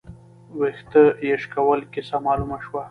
[0.59, 2.79] ،وېښته يې شکول، کيسه مالومه شوه